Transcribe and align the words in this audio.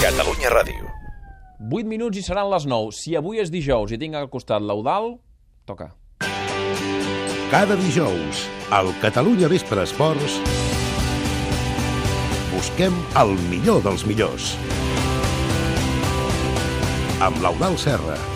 Catalunya 0.00 0.48
Ràdio. 0.48 0.86
8 1.60 1.88
minuts 1.88 2.16
i 2.16 2.22
seran 2.24 2.48
les 2.48 2.64
9. 2.64 2.92
Si 2.96 3.16
avui 3.18 3.42
és 3.42 3.50
dijous 3.52 3.92
i 3.92 3.98
tinc 4.00 4.16
al 4.16 4.30
costat 4.32 4.64
l'Eudal, 4.64 5.16
toca. 5.68 5.90
Cada 7.50 7.76
dijous, 7.78 8.46
al 8.72 8.88
Catalunya 9.02 9.50
Vespre 9.52 9.84
Esports, 9.84 10.38
busquem 12.54 12.96
el 13.20 13.36
millor 13.50 13.84
dels 13.84 14.06
millors. 14.08 14.54
Amb 17.20 17.44
l'Eudal 17.44 17.76
Serra. 17.80 18.35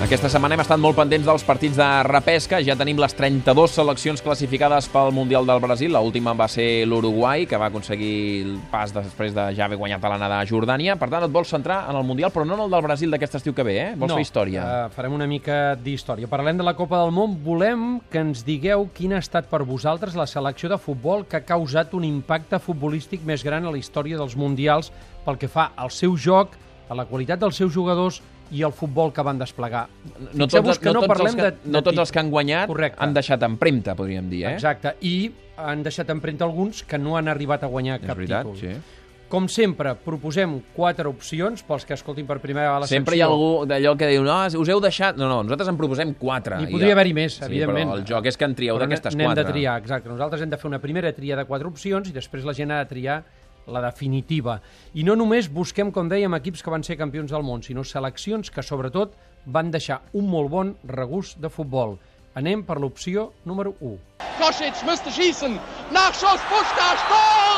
Aquesta 0.00 0.30
setmana 0.32 0.56
hem 0.56 0.62
estat 0.62 0.80
molt 0.80 0.96
pendents 0.96 1.26
dels 1.28 1.42
partits 1.44 1.76
de 1.76 1.86
repesca. 2.06 2.56
Ja 2.64 2.72
tenim 2.72 2.96
les 3.02 3.12
32 3.12 3.74
seleccions 3.76 4.22
classificades 4.24 4.86
pel 4.88 5.10
Mundial 5.12 5.44
del 5.44 5.60
Brasil. 5.60 5.92
L'última 5.92 6.32
va 6.32 6.46
ser 6.48 6.86
l'Uruguai, 6.88 7.44
que 7.44 7.58
va 7.60 7.68
aconseguir 7.68 8.14
el 8.46 8.54
pas 8.72 8.94
després 8.96 9.34
de 9.36 9.44
ja 9.58 9.66
haver 9.66 9.76
guanyat 9.76 10.00
a 10.00 10.12
l'anada 10.14 10.38
a 10.40 10.46
Jordània. 10.48 10.96
Per 10.96 11.10
tant, 11.12 11.26
et 11.26 11.34
vols 11.34 11.52
centrar 11.52 11.82
en 11.90 11.98
el 12.00 12.08
Mundial, 12.08 12.32
però 12.32 12.46
no 12.48 12.56
en 12.56 12.62
el 12.64 12.72
del 12.72 12.86
Brasil 12.86 13.12
d'aquest 13.12 13.36
estiu 13.42 13.52
que 13.52 13.66
ve, 13.68 13.74
eh? 13.82 13.90
Vols 13.92 14.14
no, 14.14 14.16
fer 14.16 14.24
història? 14.24 14.64
Uh, 14.64 14.88
farem 14.96 15.18
una 15.18 15.28
mica 15.28 15.76
d'història. 15.76 16.32
Parlem 16.32 16.56
de 16.56 16.64
la 16.64 16.74
Copa 16.80 17.02
del 17.02 17.12
Món. 17.12 17.36
Volem 17.44 17.84
que 18.08 18.24
ens 18.24 18.40
digueu 18.48 18.88
quina 18.96 19.20
ha 19.20 19.26
estat 19.26 19.52
per 19.52 19.66
vosaltres 19.68 20.16
la 20.16 20.24
selecció 20.24 20.72
de 20.72 20.80
futbol 20.80 21.28
que 21.28 21.42
ha 21.42 21.44
causat 21.44 21.92
un 21.92 22.08
impacte 22.08 22.56
futbolístic 22.56 23.28
més 23.28 23.44
gran 23.44 23.68
a 23.68 23.76
la 23.76 23.84
història 23.84 24.16
dels 24.16 24.32
Mundials 24.32 24.94
pel 25.28 25.36
que 25.36 25.52
fa 25.52 25.74
al 25.76 25.92
seu 25.92 26.16
joc, 26.16 26.56
a 26.90 26.98
la 26.98 27.06
qualitat 27.06 27.38
dels 27.40 27.56
seus 27.56 27.72
jugadors 27.72 28.20
i 28.50 28.64
el 28.66 28.72
futbol 28.74 29.12
que 29.14 29.22
van 29.22 29.38
desplegar. 29.38 29.86
no 30.34 30.48
tots, 30.50 30.82
no, 30.82 30.92
tots 30.92 31.06
parlem 31.06 31.26
els 31.32 31.36
que, 31.38 31.42
de, 31.50 31.70
no 31.70 31.78
de 31.78 31.84
tots 31.86 31.98
els 32.02 32.10
que 32.12 32.18
han 32.18 32.30
guanyat 32.34 32.66
Correcte. 32.66 32.98
han 33.00 33.14
deixat 33.14 33.42
empremta, 33.46 33.94
podríem 33.94 34.28
dir, 34.28 34.44
eh? 34.48 34.54
Exacte, 34.58 34.96
i 35.06 35.30
han 35.56 35.84
deixat 35.86 36.10
empremta 36.10 36.44
alguns 36.48 36.82
que 36.82 36.98
no 36.98 37.16
han 37.16 37.28
arribat 37.30 37.62
a 37.62 37.68
guanyar 37.70 38.00
És 38.00 38.06
cap 38.08 38.16
veritat, 38.18 38.46
títol. 38.48 38.58
sí. 38.58 38.98
Com 39.30 39.44
sempre, 39.46 39.92
proposem 39.94 40.56
quatre 40.74 41.06
opcions 41.06 41.62
pels 41.62 41.84
que 41.86 41.94
escoltin 41.94 42.26
per 42.26 42.40
primera 42.42 42.64
vegada 42.66 42.80
la 42.82 42.86
Sempre 42.90 43.14
hi 43.14 43.20
ha 43.22 43.28
secció. 43.28 43.36
algú 43.36 43.66
d'allò 43.70 43.92
que 43.96 44.08
diu 44.10 44.24
no, 44.26 44.38
us 44.58 44.68
heu 44.74 44.80
deixat... 44.82 45.14
No, 45.20 45.28
no, 45.30 45.44
nosaltres 45.44 45.68
en 45.70 45.76
proposem 45.78 46.14
quatre. 46.18 46.56
N'hi 46.58 46.66
I 46.66 46.72
podria 46.74 46.96
haver-hi 46.96 47.12
més, 47.14 47.36
sí, 47.36 47.44
evidentment. 47.46 47.92
però 47.92 47.98
el 48.00 48.04
joc 48.08 48.26
és 48.26 48.36
que 48.36 48.44
en 48.48 48.56
trieu 48.58 48.80
d'aquestes 48.82 49.14
n'hem 49.14 49.28
quatre. 49.30 49.44
de 49.44 49.52
triar, 49.52 49.76
exacte. 49.78 50.08
Nosaltres 50.10 50.42
hem 50.42 50.50
de 50.50 50.58
fer 50.58 50.66
una 50.66 50.80
primera 50.82 51.12
tria 51.14 51.36
de 51.38 51.44
quatre 51.46 51.68
opcions 51.70 52.10
i 52.10 52.16
després 52.16 52.42
la 52.44 52.52
gent 52.58 52.72
ha 52.74 52.80
de 52.82 52.88
triar 52.90 53.20
la 53.70 53.82
definitiva. 53.86 54.58
I 54.94 55.04
no 55.06 55.16
només 55.16 55.48
busquem, 55.50 55.90
com 55.94 56.08
dèiem, 56.10 56.34
equips 56.38 56.62
que 56.62 56.72
van 56.72 56.84
ser 56.86 56.98
campions 57.00 57.32
del 57.32 57.46
món, 57.46 57.62
sinó 57.62 57.84
seleccions 57.86 58.50
que, 58.50 58.62
sobretot, 58.66 59.14
van 59.46 59.70
deixar 59.70 60.02
un 60.12 60.28
molt 60.28 60.50
bon 60.50 60.74
regust 60.84 61.38
de 61.40 61.48
futbol. 61.48 61.96
Anem 62.36 62.62
per 62.62 62.78
l'opció 62.78 63.30
número 63.44 63.74
1. 63.80 63.96
Kosic 64.38 64.84
müsste 64.86 65.10
schießen. 65.10 65.58
Nachschuss, 65.90 66.42
Puschkas, 66.50 67.06
Tor! 67.10 67.50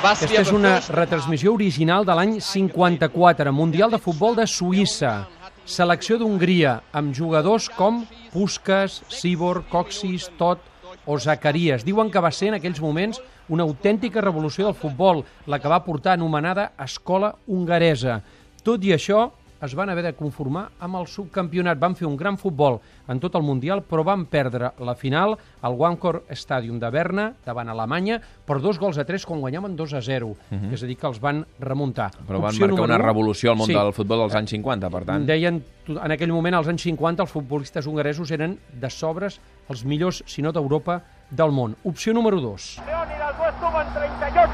Aquesta 0.00 0.40
és 0.40 0.50
una 0.56 0.78
retransmissió 0.96 1.52
original 1.52 2.06
de 2.08 2.14
l'any 2.16 2.38
54, 2.40 3.52
Mundial 3.52 3.92
de 3.92 3.98
Futbol 4.00 4.38
de 4.38 4.46
Suïssa. 4.48 5.26
Selecció 5.68 6.16
d'Hongria, 6.16 6.78
amb 6.96 7.12
jugadors 7.14 7.68
com 7.76 8.00
Puskas, 8.32 9.02
Sibor, 9.12 9.60
Coxis, 9.68 10.30
Tot 10.40 10.64
o 11.06 11.18
Zacarias. 11.18 11.84
Diuen 11.84 12.10
que 12.10 12.22
va 12.22 12.32
ser 12.32 12.50
en 12.50 12.58
aquells 12.58 12.80
moments 12.80 13.20
una 13.48 13.64
autèntica 13.64 14.20
revolució 14.20 14.66
del 14.66 14.78
futbol, 14.78 15.24
la 15.46 15.58
que 15.58 15.68
va 15.70 15.82
portar 15.84 16.14
anomenada 16.14 16.72
Escola 16.78 17.34
Hongaresa. 17.48 18.20
Tot 18.64 18.84
i 18.84 18.92
això, 18.94 19.30
es 19.62 19.74
van 19.74 19.90
haver 19.90 20.04
de 20.04 20.12
conformar 20.16 20.68
amb 20.80 21.00
el 21.00 21.06
subcampionat. 21.10 21.78
Van 21.80 21.94
fer 21.96 22.06
un 22.08 22.16
gran 22.16 22.38
futbol 22.40 22.78
en 23.08 23.20
tot 23.20 23.36
el 23.36 23.44
Mundial, 23.44 23.82
però 23.84 24.04
van 24.06 24.24
perdre 24.30 24.72
la 24.78 24.94
final 24.96 25.36
al 25.62 25.76
Wancor 25.78 26.22
Stadium 26.30 26.78
de 26.80 26.90
Berna, 26.90 27.28
davant 27.44 27.68
Alemanya, 27.68 28.20
per 28.20 28.60
dos 28.60 28.78
gols 28.80 28.98
a 28.98 29.04
tres 29.04 29.26
quan 29.26 29.40
guanyaven 29.40 29.76
2 29.76 29.94
a 29.94 30.02
0. 30.02 30.32
És 30.72 30.82
a 30.82 30.88
dir, 30.88 30.96
que 30.96 31.08
els 31.08 31.20
van 31.20 31.44
remuntar. 31.60 32.10
Però 32.26 32.40
van 32.40 32.54
Opció 32.54 32.66
marcar 32.66 32.76
número 32.76 32.94
una 32.94 33.02
revolució 33.04 33.52
al 33.52 33.60
món 33.60 33.70
sí, 33.70 33.76
del 33.76 33.92
futbol 33.96 34.24
dels 34.24 34.36
anys 34.40 34.56
50, 34.56 34.90
per 34.90 35.04
tant. 35.08 35.28
Deien, 35.28 35.62
en 35.90 36.16
aquell 36.16 36.32
moment, 36.32 36.60
als 36.60 36.70
anys 36.72 36.88
50, 36.88 37.26
els 37.26 37.32
futbolistes 37.32 37.86
hongaresos 37.86 38.30
eren 38.36 38.58
de 38.80 38.90
sobres 38.90 39.40
els 39.70 39.84
millors, 39.84 40.24
si 40.26 40.42
no 40.42 40.52
d'Europa, 40.52 41.00
del 41.30 41.52
món. 41.54 41.76
Opció 41.84 42.12
número 42.12 42.40
2. 42.40 42.82
Leónidas 42.86 43.36
estuvo 43.54 43.80
en 43.80 43.92
38, 43.94 44.46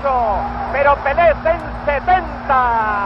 pero 0.72 0.96
Pelé 1.02 1.30
en 1.30 1.60
70. 1.86 3.05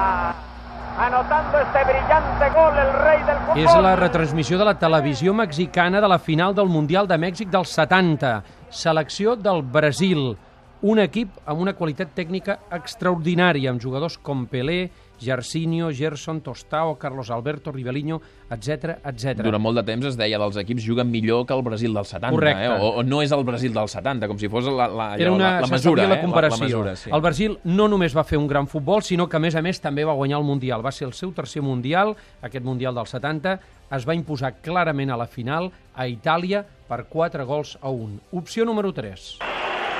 Anotando 1.00 1.59
este 1.59 1.83
brillante 1.84 2.50
gol, 2.50 2.77
el 2.77 2.93
rey 3.00 3.22
del 3.25 3.38
fútbol. 3.47 3.62
És 3.62 3.77
la 3.81 3.94
retransmissió 3.97 4.59
de 4.61 4.66
la 4.69 4.75
televisió 4.77 5.33
mexicana 5.33 6.00
de 6.05 6.09
la 6.12 6.19
final 6.21 6.53
del 6.55 6.69
Mundial 6.69 7.09
de 7.09 7.16
Mèxic 7.16 7.49
del 7.49 7.65
70. 7.65 8.34
Selecció 8.69 9.33
del 9.34 9.62
Brasil. 9.62 10.37
Un 10.82 10.98
equip 10.98 11.28
amb 11.44 11.60
una 11.60 11.74
qualitat 11.76 12.14
tècnica 12.16 12.54
extraordinària, 12.72 13.68
amb 13.70 13.82
jugadors 13.82 14.16
com 14.16 14.46
Pelé, 14.48 14.88
Jarcinho, 15.20 15.91
Gerson, 15.92 16.38
Tostao, 16.41 16.94
Carlos 16.96 17.28
Alberto, 17.30 17.70
Rivelinho, 17.70 18.22
etc 18.50 18.94
etc. 19.04 19.42
Durant 19.44 19.60
molt 19.60 19.76
de 19.76 19.82
temps 19.84 20.06
es 20.08 20.16
deia 20.16 20.38
dels 20.41 20.56
equips 20.56 20.86
juguen 20.86 21.10
millor 21.12 21.44
que 21.44 21.52
el 21.52 21.60
Brasil 21.62 21.92
del 21.92 22.06
70, 22.08 22.30
Correcte. 22.32 22.64
eh? 22.64 22.78
o, 22.80 22.94
o 22.96 23.04
no 23.04 23.20
és 23.20 23.34
el 23.36 23.44
Brasil 23.44 23.74
del 23.76 23.91
70, 23.92 24.30
com 24.30 24.41
si 24.41 24.48
fos 24.48 24.64
la, 24.72 24.86
la, 24.88 25.10
Era 25.20 25.34
una, 25.36 25.50
la, 25.58 25.66
la 25.66 25.70
mesura. 25.74 26.06
la 26.08 26.20
comparació. 26.22 26.64
Eh? 26.64 26.70
La, 26.70 26.70
la 26.70 26.70
mesura, 26.70 26.97
sí. 26.97 27.12
El 27.12 27.20
Brasil 27.28 27.58
no 27.64 27.91
només 27.92 28.16
va 28.16 28.24
fer 28.24 28.41
un 28.41 28.48
gran 28.48 28.66
futbol, 28.66 29.04
sinó 29.04 29.28
que, 29.28 29.36
a 29.36 29.44
més 29.44 29.54
a 29.54 29.60
més, 29.60 29.82
també 29.84 30.08
va 30.08 30.16
guanyar 30.16 30.41
el 30.41 30.48
Mundial. 30.48 30.80
Va 30.80 30.92
ser 30.97 31.10
el 31.10 31.12
seu 31.12 31.34
tercer 31.36 31.60
Mundial, 31.60 32.16
aquest 32.41 32.64
Mundial 32.64 32.97
del 32.97 33.06
70. 33.06 33.58
Es 33.92 34.08
va 34.08 34.16
imposar 34.16 34.54
clarament 34.64 35.12
a 35.12 35.20
la 35.20 35.28
final 35.28 35.68
a 35.92 36.08
Itàlia 36.08 36.64
per 36.88 37.04
4 37.12 37.44
gols 37.44 37.76
a 37.82 37.92
1. 37.92 38.30
Opció 38.41 38.64
número 38.64 38.94
3. 38.97 39.50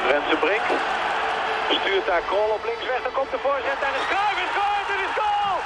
Rensen 0.09 0.39
Brink 0.41 0.67
stuurt 1.81 2.07
daar 2.07 2.23
Krol 2.31 2.51
op 2.57 2.65
linksweg. 2.65 3.03
Dan 3.03 3.13
komt 3.13 3.31
de 3.31 3.41
voorzet 3.47 3.81
en 3.87 3.95
is 4.01 4.07
Cruijff 4.13 4.39
is 4.47 4.53
goal. 4.59 4.81
Is 5.07 5.15
goal. 5.21 5.57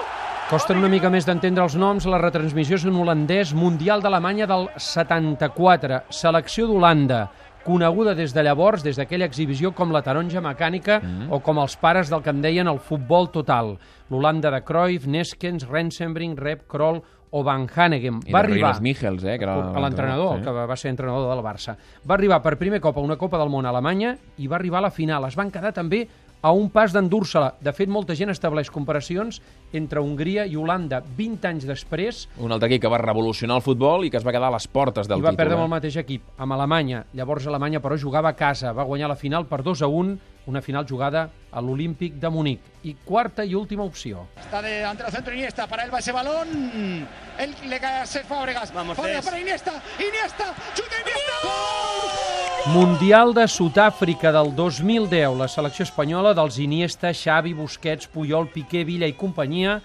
2-0. 0.00 0.48
Costen 0.48 0.76
una 0.80 0.88
mica 0.88 1.10
més 1.12 1.26
d'entendre 1.28 1.66
els 1.66 1.76
noms. 1.76 2.06
La 2.08 2.20
retransmissió 2.22 2.78
és 2.78 2.86
en 2.88 2.96
holandès 2.96 3.52
Mundial 3.52 4.00
d'Alemanya 4.04 4.46
del 4.48 4.68
74. 4.76 6.02
Selecció 6.08 6.66
d'Holanda, 6.70 7.26
coneguda 7.64 8.14
des 8.14 8.34
de 8.34 8.42
llavors, 8.44 8.82
des 8.84 8.96
d'aquella 8.96 9.28
exhibició, 9.28 9.72
com 9.76 9.92
la 9.92 10.02
taronja 10.02 10.42
mecànica 10.44 11.00
mm. 11.00 11.28
o 11.34 11.40
com 11.44 11.60
els 11.62 11.76
pares 11.80 12.10
del 12.12 12.22
que 12.24 12.34
en 12.34 12.42
deien 12.42 12.70
el 12.70 12.80
futbol 12.80 13.30
total. 13.34 13.76
L'Holanda 14.08 14.52
de 14.54 14.62
Cruyff, 14.64 15.06
Neskens, 15.06 15.68
Rensenbrink, 15.68 16.38
Rep, 16.38 16.66
Kroll 16.70 17.02
o 17.30 17.42
Van 17.44 17.66
Hanegem. 17.68 18.22
I 18.26 18.32
Va 18.32 18.40
arribar 18.40 18.72
Michels, 18.80 19.24
eh? 19.24 19.36
Que 19.38 19.44
era 19.44 19.58
l'entrenador, 19.80 20.38
sí. 20.38 20.46
que 20.46 20.68
va 20.72 20.76
ser 20.76 20.92
entrenador 20.94 21.28
del 21.34 21.44
Barça. 21.44 21.76
Va 22.08 22.16
arribar 22.16 22.40
per 22.44 22.56
primer 22.60 22.80
cop 22.80 22.96
a 22.96 23.04
una 23.04 23.18
Copa 23.20 23.40
del 23.40 23.52
Món 23.52 23.66
a 23.66 23.74
Alemanya 23.74 24.14
i 24.38 24.48
va 24.48 24.56
arribar 24.56 24.80
a 24.80 24.88
la 24.88 24.94
final. 24.94 25.28
Es 25.28 25.36
van 25.36 25.52
quedar 25.52 25.74
també 25.76 26.06
a 26.40 26.52
un 26.52 26.68
pas 26.70 26.92
d'endur-se-la. 26.94 27.54
De 27.60 27.72
fet, 27.74 27.90
molta 27.90 28.14
gent 28.14 28.30
estableix 28.30 28.70
comparacions 28.70 29.40
entre 29.72 30.00
Hongria 30.00 30.46
i 30.46 30.56
Holanda 30.56 31.02
20 31.02 31.48
anys 31.48 31.66
després 31.68 32.22
Un 32.40 32.52
altre 32.54 32.70
equip 32.70 32.86
que 32.86 32.92
va 32.92 33.00
revolucionar 33.02 33.58
el 33.58 33.64
futbol 33.64 34.06
i 34.06 34.10
que 34.10 34.16
es 34.16 34.24
va 34.24 34.32
quedar 34.32 34.48
a 34.48 34.54
les 34.54 34.68
portes 34.68 35.08
del 35.08 35.18
i 35.18 35.22
va 35.22 35.32
títol. 35.32 35.42
perdre 35.42 35.58
amb 35.58 35.66
el 35.66 35.68
eh? 35.68 35.74
mateix 35.74 35.98
equip, 36.00 36.30
amb 36.38 36.56
Alemanya. 36.56 37.04
Llavors 37.18 37.46
Alemanya, 37.46 37.82
però, 37.84 37.98
jugava 37.98 38.30
a 38.30 38.36
casa. 38.38 38.72
Va 38.72 38.86
guanyar 38.88 39.10
la 39.10 39.16
final 39.16 39.46
per 39.50 39.62
2 39.62 39.82
a 39.82 39.88
1, 39.88 40.16
una 40.48 40.62
final 40.62 40.86
jugada 40.88 41.28
a 41.50 41.60
l'Olímpic 41.60 42.14
de 42.14 42.30
Munic. 42.30 42.60
I 42.84 42.94
quarta 43.04 43.44
i 43.44 43.54
última 43.54 43.82
opció. 43.84 44.28
Está 44.38 44.62
de 44.62 44.78
delantero 44.78 45.10
centro 45.10 45.34
Iniesta, 45.34 45.66
para 45.66 45.84
él 45.84 45.92
va 45.92 45.98
ese 45.98 46.12
balón. 46.12 46.48
Él 47.38 47.54
le 47.68 47.80
cae 47.80 48.00
a 48.00 48.06
Cesc 48.06 48.26
Fábregas. 48.26 48.72
Vamos, 48.72 48.96
Fábregas 48.96 49.24
para 49.24 49.40
Iniesta. 49.40 49.82
Iniesta, 49.98 50.54
chuta 50.74 50.96
Iniesta. 51.02 51.87
Mundial 52.66 53.32
de 53.32 53.46
Sud-àfrica 53.48 54.30
del 54.32 54.54
2010. 54.54 55.36
La 55.38 55.48
selecció 55.48 55.84
espanyola 55.86 56.34
dels 56.36 56.58
Iniesta, 56.60 57.12
Xavi, 57.14 57.54
Busquets, 57.54 58.08
Puyol, 58.12 58.50
Piqué, 58.52 58.82
Villa 58.84 59.06
i 59.08 59.14
companyia 59.16 59.78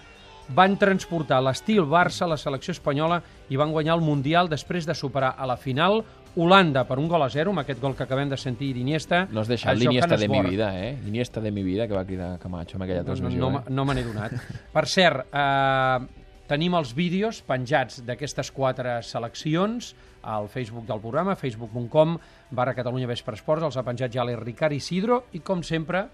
van 0.54 0.76
transportar 0.78 1.40
l'estil 1.42 1.86
Barça 1.88 2.26
a 2.26 2.34
la 2.34 2.38
selecció 2.38 2.74
espanyola 2.76 3.22
i 3.50 3.56
van 3.56 3.72
guanyar 3.72 3.96
el 3.96 4.04
Mundial 4.04 4.50
després 4.52 4.86
de 4.86 4.94
superar 4.98 5.36
a 5.38 5.48
la 5.48 5.56
final 5.56 6.02
Holanda 6.36 6.84
per 6.90 6.98
un 7.00 7.08
gol 7.08 7.22
a 7.24 7.30
zero, 7.30 7.52
amb 7.54 7.62
aquest 7.62 7.80
gol 7.80 7.94
que 7.96 8.04
acabem 8.04 8.28
de 8.30 8.38
sentir 8.42 8.74
d'Iniesta. 8.74 9.28
No 9.32 9.40
has 9.44 9.48
deixat 9.48 9.78
l'Iniesta 9.78 10.18
de 10.18 10.28
mi 10.28 10.42
vida, 10.42 10.72
eh? 10.76 10.98
L'Iniesta 11.06 11.40
de 11.40 11.52
mi 11.54 11.64
vida, 11.64 11.88
que 11.88 11.94
va 11.94 12.04
cridar 12.04 12.40
Camacho 12.40 12.76
en 12.78 12.84
aquella 12.84 13.04
No, 13.04 13.08
no, 13.08 13.14
transmissió. 13.14 13.40
no, 13.52 13.60
eh? 13.60 13.64
no 13.70 13.86
me 13.86 13.94
n'he 13.96 14.04
donat. 14.04 14.34
Per 14.74 14.86
cert, 14.90 15.28
eh, 15.32 16.23
tenim 16.50 16.76
els 16.76 16.94
vídeos 16.96 17.42
penjats 17.48 18.02
d'aquestes 18.06 18.52
quatre 18.52 18.98
seleccions 19.06 19.94
al 20.24 20.50
Facebook 20.52 20.88
del 20.88 21.02
programa, 21.04 21.36
facebook.com 21.36 22.18
barra 22.52 22.76
Catalunya 22.76 23.10
Vespre 23.10 23.36
Esports, 23.38 23.64
els 23.68 23.78
ha 23.78 23.86
penjat 23.86 24.14
ja 24.16 24.26
l'Erricard 24.28 24.76
Isidro 24.76 25.24
i, 25.34 25.42
com 25.44 25.64
sempre, 25.64 26.08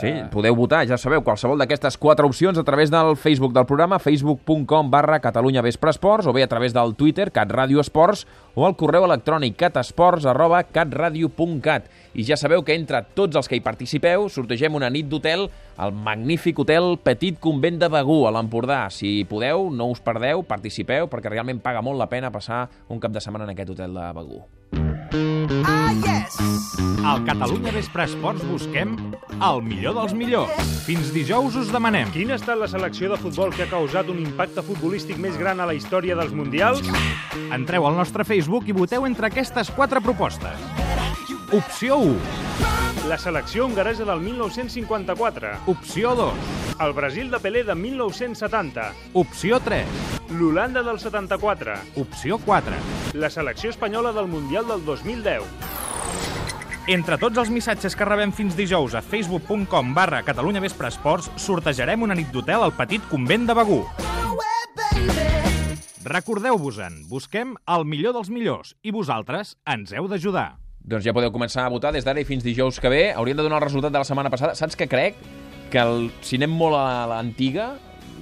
Sí, 0.00 0.10
podeu 0.32 0.56
votar, 0.56 0.82
ja 0.88 0.96
sabeu, 0.98 1.20
qualsevol 1.22 1.60
d'aquestes 1.60 1.98
quatre 2.00 2.26
opcions 2.26 2.56
a 2.58 2.64
través 2.66 2.90
del 2.90 3.14
Facebook 3.14 3.52
del 3.54 3.66
programa, 3.68 4.00
facebook.com 4.02 4.90
barra 4.90 5.20
Catalunya 5.22 5.62
Vespre 5.62 5.92
Esports, 5.92 6.26
o 6.26 6.32
bé 6.32 6.42
a 6.42 6.48
través 6.50 6.72
del 6.74 6.96
Twitter, 6.96 7.30
catradio 7.30 7.80
esports, 7.80 8.26
o 8.56 8.66
al 8.66 8.74
correu 8.76 9.04
electrònic 9.06 9.54
catesports 9.60 10.26
arroba 10.26 10.64
catradio.cat. 10.64 11.86
I 12.18 12.26
ja 12.26 12.36
sabeu 12.36 12.64
que 12.64 12.74
entre 12.74 13.04
tots 13.14 13.38
els 13.38 13.48
que 13.48 13.60
hi 13.60 13.62
participeu 13.64 14.26
sortegem 14.32 14.74
una 14.74 14.90
nit 14.90 15.06
d'hotel 15.08 15.46
al 15.76 15.94
magnífic 15.94 16.58
hotel 16.64 16.96
Petit 16.98 17.38
Convent 17.38 17.78
de 17.78 17.88
Begú, 17.92 18.24
a 18.26 18.34
l'Empordà. 18.34 18.88
Si 18.90 19.22
podeu, 19.30 19.70
no 19.70 19.92
us 19.92 20.02
perdeu, 20.02 20.42
participeu, 20.42 21.06
perquè 21.12 21.30
realment 21.30 21.62
paga 21.62 21.84
molt 21.84 22.00
la 22.00 22.10
pena 22.10 22.32
passar 22.34 22.66
un 22.88 22.98
cap 22.98 23.14
de 23.14 23.22
setmana 23.22 23.46
en 23.46 23.54
aquest 23.54 23.76
hotel 23.76 23.94
de 23.94 24.10
Begú. 24.18 24.42
Ah, 25.12 25.92
yes. 25.92 26.38
Al 27.04 27.24
Catalunya 27.26 27.72
Vespre 27.74 28.06
Esports 28.08 28.44
busquem 28.48 28.94
el 29.44 29.60
millor 29.66 29.98
dels 29.98 30.14
millors. 30.16 30.70
Fins 30.86 31.10
dijous 31.12 31.58
us 31.60 31.72
demanem. 31.74 32.08
Quina 32.14 32.32
ha 32.36 32.40
estat 32.40 32.56
la 32.56 32.68
selecció 32.70 33.10
de 33.12 33.18
futbol 33.20 33.52
que 33.52 33.66
ha 33.66 33.70
causat 33.70 34.08
un 34.08 34.22
impacte 34.22 34.64
futbolístic 34.64 35.20
més 35.20 35.36
gran 35.36 35.60
a 35.60 35.68
la 35.68 35.76
història 35.76 36.16
dels 36.16 36.32
Mundials? 36.32 36.80
Entreu 37.52 37.84
al 37.88 37.98
nostre 37.98 38.24
Facebook 38.24 38.70
i 38.72 38.76
voteu 38.76 39.04
entre 39.08 39.28
aquestes 39.28 39.68
quatre 39.76 40.00
propostes. 40.00 40.56
Opció 41.52 42.00
1. 42.00 42.81
La 43.08 43.18
selecció 43.18 43.66
hongaresa 43.66 44.04
del 44.04 44.20
1954. 44.20 45.48
Opció 45.66 46.14
2. 46.14 46.34
El 46.80 46.92
Brasil 46.92 47.32
de 47.32 47.40
Pelé 47.40 47.64
de 47.64 47.74
1970. 47.74 48.92
Opció 49.14 49.58
3. 49.58 49.86
L'Holanda 50.38 50.84
del 50.84 51.00
74. 51.00 51.74
Opció 51.96 52.38
4. 52.38 52.72
La 53.14 53.28
selecció 53.28 53.70
espanyola 53.70 54.12
del 54.12 54.28
Mundial 54.28 54.68
del 54.68 54.84
2010. 54.84 55.42
Entre 56.86 57.18
tots 57.18 57.42
els 57.42 57.50
missatges 57.50 57.98
que 57.98 58.06
rebem 58.06 58.30
fins 58.30 58.54
dijous 58.54 58.94
a 58.94 59.02
facebook.com 59.02 59.92
barra 59.94 60.22
Catalunya 60.22 60.62
Vespre 60.62 60.94
Esports 60.94 61.30
sortejarem 61.42 62.06
una 62.06 62.14
nit 62.14 62.30
d'hotel 62.30 62.62
al 62.62 62.76
petit 62.78 63.02
convent 63.10 63.50
de 63.50 63.58
Begú. 63.58 63.82
Recordeu-vos-en, 66.06 67.02
busquem 67.10 67.56
el 67.66 67.86
millor 67.86 68.14
dels 68.14 68.30
millors 68.30 68.76
i 68.82 68.94
vosaltres 68.94 69.56
ens 69.66 69.94
heu 69.94 70.06
d'ajudar. 70.10 70.61
Doncs 70.84 71.04
ja 71.06 71.12
podeu 71.14 71.30
començar 71.30 71.64
a 71.66 71.70
votar 71.70 71.92
des 71.94 72.04
d'ara 72.04 72.20
i 72.20 72.24
fins 72.26 72.42
dijous 72.44 72.80
que 72.82 72.88
ve. 72.90 73.12
Haurien 73.14 73.36
de 73.38 73.42
donar 73.46 73.60
el 73.62 73.68
resultat 73.68 73.92
de 73.94 73.98
la 74.02 74.04
setmana 74.08 74.30
passada. 74.30 74.54
Saps 74.58 74.76
què 74.76 74.88
crec? 74.90 75.16
Que 75.70 75.78
el, 75.80 76.10
si 76.20 76.36
anem 76.36 76.50
molt 76.52 76.74
a 76.76 77.06
l'antiga, 77.08 77.70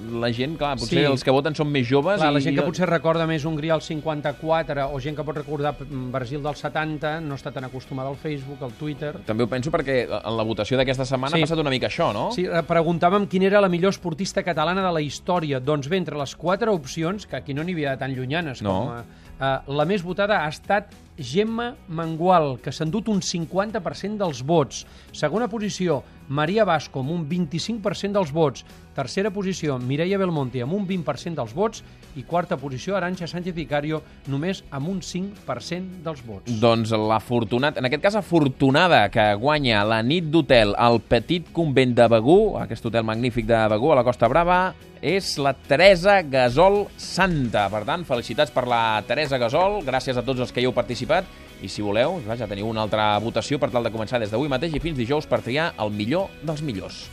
la 0.01 0.31
gent, 0.33 0.55
clar, 0.57 0.77
potser 0.79 1.03
Sí. 1.03 1.05
els 1.05 1.21
que 1.23 1.29
voten 1.29 1.53
són 1.53 1.69
més 1.69 1.85
joves 1.85 2.17
Clar, 2.17 2.31
i... 2.31 2.33
la 2.33 2.39
gent 2.41 2.55
que 2.57 2.63
potser 2.65 2.87
recorda 2.89 3.27
més 3.29 3.43
Hongria 3.45 3.75
al 3.75 3.81
54 3.85 4.87
o 4.93 4.99
gent 4.99 5.15
que 5.15 5.23
pot 5.23 5.35
recordar 5.37 5.75
mm, 5.77 6.07
Brasil 6.11 6.41
del 6.41 6.55
70 6.57 7.19
no 7.21 7.35
està 7.37 7.51
tan 7.53 7.65
acostumada 7.67 8.09
al 8.09 8.15
Facebook, 8.17 8.63
al 8.65 8.71
Twitter. 8.79 9.11
També 9.27 9.43
ho 9.43 9.47
penso 9.51 9.69
perquè 9.69 10.07
en 10.09 10.37
la 10.37 10.43
votació 10.47 10.77
d'aquesta 10.79 11.05
setmana 11.05 11.35
Sí. 11.35 11.41
ha 11.43 11.45
passat 11.45 11.59
una 11.61 11.69
mica 11.69 11.85
això, 11.91 12.09
no? 12.13 12.31
Sí, 12.33 12.45
eh, 12.47 12.63
preguntàvem 12.65 13.27
quina 13.29 13.45
era 13.45 13.61
la 13.61 13.69
millor 13.69 13.89
esportista 13.93 14.41
catalana 14.43 14.81
de 14.81 14.91
la 14.93 15.01
història. 15.01 15.59
Doncs 15.59 15.87
bé, 15.89 15.97
entre 15.97 16.17
les 16.17 16.35
quatre 16.35 16.71
opcions, 16.71 17.27
que 17.27 17.35
aquí 17.35 17.53
no 17.53 17.63
n'hi 17.63 17.73
havia 17.73 17.97
tan 17.97 18.15
llunyanes, 18.15 18.63
No. 18.63 18.73
com, 18.73 18.97
eh, 18.97 19.01
eh, 19.01 19.30
la 19.41 19.85
més 19.89 20.03
votada 20.05 20.43
ha 20.43 20.49
estat 20.53 20.91
Gemma 21.17 21.71
Mangual, 21.89 22.59
que 22.61 22.73
s'ha 22.73 22.85
endut 22.85 23.09
un 23.09 23.21
50% 23.25 24.21
dels 24.21 24.41
vots. 24.45 24.83
Segona 25.17 25.49
posició, 25.49 26.01
Maria 26.31 26.63
Basco, 26.63 27.01
amb 27.03 27.11
un 27.11 27.25
25% 27.27 28.15
dels 28.15 28.31
vots. 28.31 28.63
Tercera 28.95 29.31
posició, 29.35 29.75
Mireia 29.79 30.19
Belmonte, 30.19 30.61
amb 30.63 30.77
un 30.77 30.85
20% 30.87 31.35
dels 31.35 31.51
vots. 31.55 31.83
I 32.15 32.23
quarta 32.27 32.55
posició, 32.59 32.95
Arantxa 32.95 33.27
Sánchez 33.27 33.55
Vicario, 33.55 34.01
només 34.31 34.63
amb 34.71 34.87
un 34.93 35.01
5% 35.03 35.99
dels 36.05 36.23
vots. 36.27 36.47
Doncs 36.61 36.95
l'afortunat, 36.95 37.79
en 37.79 37.87
aquest 37.87 38.03
cas 38.03 38.17
afortunada, 38.19 39.03
que 39.11 39.27
guanya 39.39 39.83
la 39.87 39.99
nit 40.03 40.31
d'hotel 40.31 40.71
al 40.79 41.01
Petit 41.03 41.51
Convent 41.51 41.97
de 41.99 42.07
Begú, 42.15 42.39
aquest 42.63 42.87
hotel 42.87 43.03
magnífic 43.07 43.47
de 43.51 43.59
Begú, 43.75 43.91
a 43.91 43.99
la 43.99 44.07
Costa 44.07 44.31
Brava, 44.31 44.61
és 45.01 45.33
la 45.41 45.51
Teresa 45.53 46.21
Gasol 46.23 46.85
Santa. 46.95 47.67
Per 47.73 47.83
tant, 47.87 48.07
felicitats 48.07 48.53
per 48.55 48.67
la 48.71 49.01
Teresa 49.07 49.39
Gasol, 49.41 49.81
gràcies 49.83 50.15
a 50.15 50.23
tots 50.23 50.45
els 50.45 50.55
que 50.55 50.63
hi 50.63 50.69
heu 50.69 50.75
participat, 50.75 51.27
i 51.61 51.69
si 51.69 51.85
voleu, 51.85 52.19
ja 52.25 52.49
teniu 52.49 52.69
una 52.69 52.85
altra 52.85 53.13
votació 53.21 53.59
per 53.61 53.71
tal 53.73 53.85
de 53.85 53.93
començar 53.93 54.19
des 54.21 54.33
d'avui 54.33 54.51
mateix 54.51 54.75
i 54.75 54.83
fins 54.83 54.97
dijous 54.97 55.29
per 55.29 55.41
triar 55.45 55.71
el 55.81 55.93
millor 55.93 56.29
dels 56.41 56.63
millors. 56.65 57.05